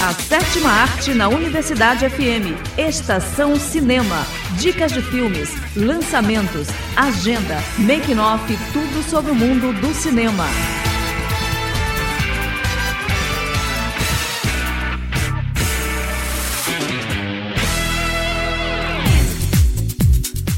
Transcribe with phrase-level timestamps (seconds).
[0.00, 2.54] A sétima arte na Universidade FM.
[2.78, 4.24] Estação Cinema.
[4.56, 10.44] Dicas de filmes, lançamentos, agenda, make-off, tudo sobre o mundo do cinema.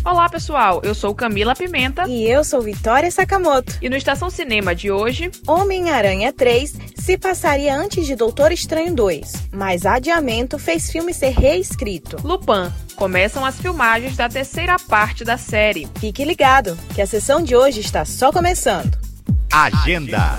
[0.04, 3.79] Olá pessoal, eu sou Camila Pimenta e eu sou Vitória Sakamoto.
[3.80, 9.48] E no Estação Cinema de hoje, Homem-Aranha 3 se passaria antes de Doutor Estranho 2,
[9.53, 12.19] mas adiamento fez filme ser reescrito.
[12.23, 15.88] Lupin, começam as filmagens da terceira parte da série.
[15.98, 18.98] Fique ligado, que a sessão de hoje está só começando.
[19.51, 20.38] Agenda.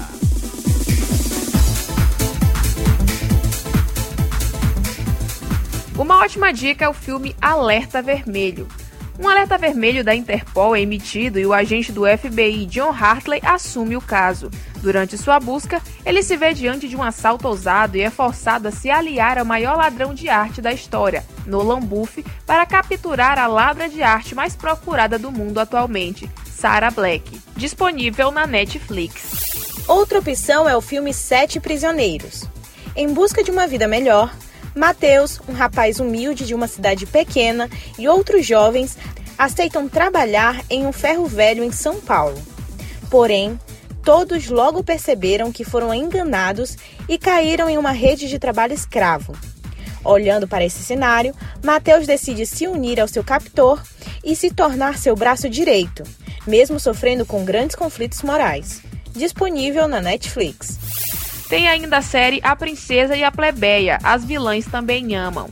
[5.97, 8.67] Uma ótima dica é o filme Alerta Vermelho.
[9.19, 13.95] Um alerta vermelho da Interpol é emitido e o agente do FBI, John Hartley, assume
[13.95, 14.49] o caso.
[14.81, 18.71] Durante sua busca, ele se vê diante de um assalto ousado e é forçado a
[18.71, 23.87] se aliar ao maior ladrão de arte da história, Nolan Buff, para capturar a ladra
[23.87, 27.39] de arte mais procurada do mundo atualmente, Sarah Black.
[27.55, 29.85] Disponível na Netflix.
[29.87, 32.45] Outra opção é o filme Sete Prisioneiros.
[32.95, 34.33] Em busca de uma vida melhor,
[34.75, 38.97] Mateus, um rapaz humilde de uma cidade pequena, e outros jovens
[39.37, 42.41] aceitam trabalhar em um ferro velho em São Paulo.
[43.09, 43.59] Porém,
[44.03, 46.77] todos logo perceberam que foram enganados
[47.09, 49.33] e caíram em uma rede de trabalho escravo.
[50.03, 53.81] Olhando para esse cenário, Mateus decide se unir ao seu captor
[54.23, 56.03] e se tornar seu braço direito,
[56.47, 58.81] mesmo sofrendo com grandes conflitos morais.
[59.13, 60.79] Disponível na Netflix.
[61.51, 65.49] Tem ainda a série A Princesa e a Plebeia, As Vilãs Também Amam.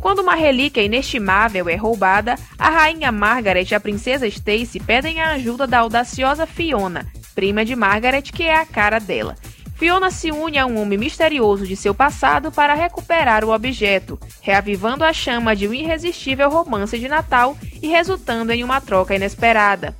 [0.00, 5.34] Quando uma relíquia inestimável é roubada, a rainha Margaret e a princesa Stacy pedem a
[5.34, 9.36] ajuda da audaciosa Fiona, prima de Margaret, que é a cara dela.
[9.76, 15.04] Fiona se une a um homem misterioso de seu passado para recuperar o objeto, reavivando
[15.04, 19.96] a chama de um irresistível romance de Natal e resultando em uma troca inesperada.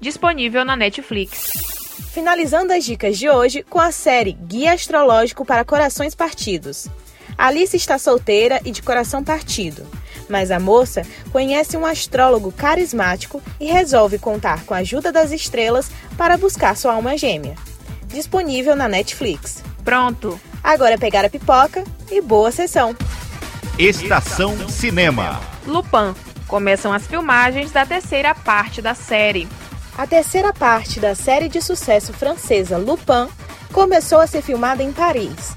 [0.00, 1.77] Disponível na Netflix
[2.18, 6.88] finalizando as dicas de hoje com a série Guia Astrológico para Corações Partidos.
[7.38, 9.86] Alice está solteira e de coração partido,
[10.28, 15.92] mas a moça conhece um astrólogo carismático e resolve contar com a ajuda das estrelas
[16.16, 17.54] para buscar sua alma gêmea.
[18.08, 19.62] Disponível na Netflix.
[19.84, 20.40] Pronto!
[20.60, 22.96] Agora é pegar a pipoca e boa sessão!
[23.78, 25.40] Estação Cinema.
[25.64, 26.16] Lupin.
[26.48, 29.46] Começam as filmagens da terceira parte da série.
[29.98, 33.26] A terceira parte da série de sucesso francesa Lupin
[33.72, 35.56] começou a ser filmada em Paris.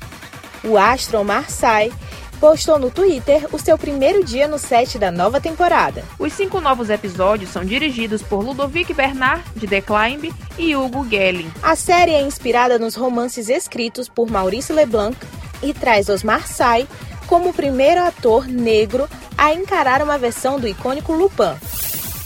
[0.64, 1.94] O astro Marseille
[2.40, 6.04] postou no Twitter o seu primeiro dia no set da nova temporada.
[6.18, 11.54] Os cinco novos episódios são dirigidos por Ludovic Bernard, de The Climb, e Hugo Gelling.
[11.62, 15.16] A série é inspirada nos romances escritos por Maurice Leblanc
[15.62, 16.90] e traz os Marseille
[17.28, 21.56] como o primeiro ator negro a encarar uma versão do icônico Lupin.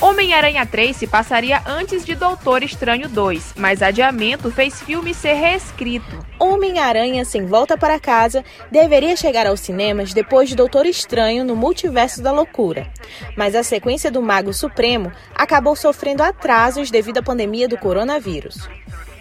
[0.01, 6.19] Homem-Aranha 3 se passaria antes de Doutor Estranho 2, mas adiamento fez filme ser reescrito.
[6.37, 12.21] Homem-Aranha Sem Volta para Casa deveria chegar aos cinemas depois de Doutor Estranho no Multiverso
[12.21, 12.91] da Loucura,
[13.37, 18.69] mas a sequência do Mago Supremo acabou sofrendo atrasos devido à pandemia do coronavírus.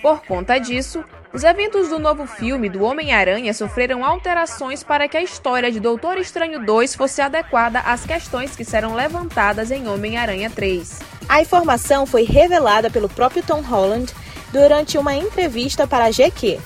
[0.03, 5.23] Por conta disso, os eventos do novo filme do Homem-Aranha sofreram alterações para que a
[5.23, 11.01] história de Doutor Estranho 2 fosse adequada às questões que serão levantadas em Homem-Aranha 3.
[11.29, 14.15] A informação foi revelada pelo próprio Tom Holland
[14.53, 16.61] durante uma entrevista para a GQ.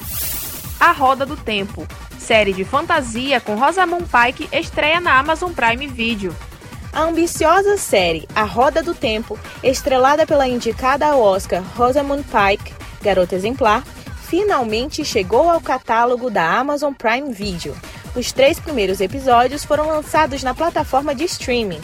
[0.79, 6.37] A Roda do Tempo, série de fantasia com Rosamund Pike, estreia na Amazon Prime Video.
[6.93, 13.35] A ambiciosa série A Roda do Tempo, estrelada pela indicada ao Oscar Rosamund Pike, Garota
[13.35, 13.83] Exemplar,
[14.29, 17.75] finalmente chegou ao catálogo da Amazon Prime Video.
[18.15, 21.81] Os três primeiros episódios foram lançados na plataforma de streaming.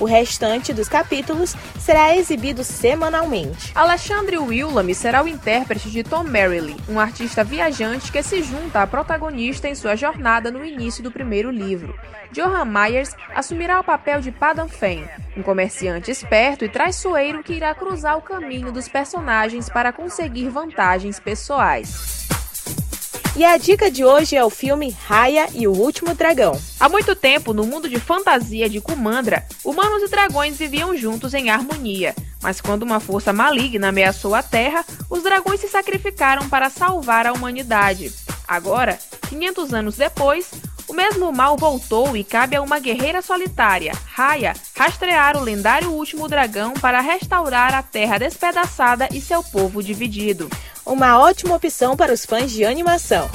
[0.00, 3.70] O restante dos capítulos será exibido semanalmente.
[3.74, 8.86] Alexandre Willamy será o intérprete de Tom Merrily, um artista viajante que se junta à
[8.86, 11.94] protagonista em sua jornada no início do primeiro livro.
[12.32, 15.04] Johan Myers assumirá o papel de Padan Fen,
[15.36, 21.20] um comerciante esperto e traiçoeiro que irá cruzar o caminho dos personagens para conseguir vantagens
[21.20, 22.19] pessoais.
[23.40, 26.60] E a dica de hoje é o filme Raya e o Último Dragão.
[26.78, 31.48] Há muito tempo, no mundo de fantasia de Kumandra, humanos e dragões viviam juntos em
[31.48, 32.14] harmonia.
[32.42, 37.32] Mas quando uma força maligna ameaçou a Terra, os dragões se sacrificaram para salvar a
[37.32, 38.12] humanidade.
[38.46, 38.98] Agora,
[39.30, 40.50] 500 anos depois,
[40.86, 46.28] o mesmo mal voltou e cabe a uma guerreira solitária, Raya, rastrear o lendário último
[46.28, 50.50] dragão para restaurar a terra despedaçada e seu povo dividido
[50.90, 53.30] uma ótima opção para os fãs de animação.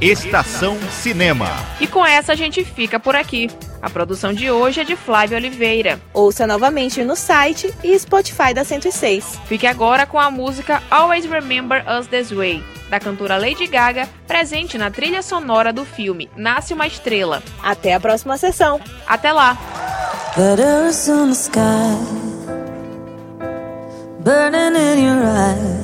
[0.00, 1.48] Estação Cinema.
[1.80, 3.48] E com essa a gente fica por aqui.
[3.80, 6.00] A produção de hoje é de Flávio Oliveira.
[6.12, 9.38] Ouça novamente no site e Spotify da 106.
[9.46, 14.76] Fique agora com a música Always Remember Us This Way, da cantora Lady Gaga, presente
[14.76, 17.42] na trilha sonora do filme Nasce uma Estrela.
[17.62, 18.80] Até a próxima sessão.
[19.06, 19.56] Até lá.
[24.24, 25.81] Burning in your eyes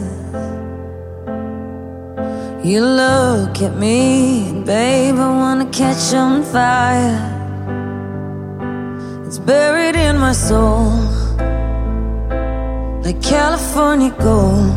[2.68, 7.18] You look at me, and babe, I wanna catch on fire.
[9.26, 10.92] It's buried in my soul,
[13.02, 14.76] like California gold.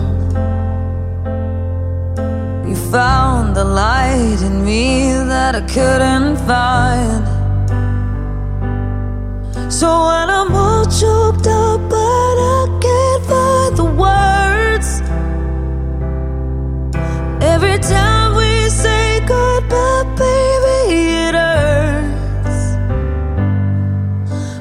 [2.65, 7.27] You found the light in me that I couldn't find.
[9.69, 11.81] So when I'm all choked up,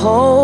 [0.00, 0.39] whole